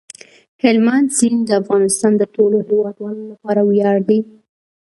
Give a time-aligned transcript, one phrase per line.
[0.63, 4.19] هلمند سیند د افغانستان د ټولو هیوادوالو لپاره ویاړ دی.